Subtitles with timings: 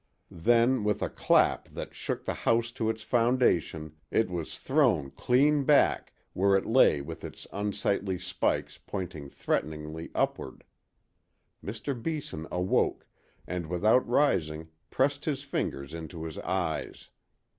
[0.31, 5.63] Then, with a clap that shook the house to its foundation, it was thrown clean
[5.63, 10.63] back, where it lay with its unsightly spikes pointing threateningly upward.
[11.63, 11.93] Mr.
[11.93, 13.05] Beeson awoke,
[13.45, 17.11] and without rising, pressed his fingers into his eyes.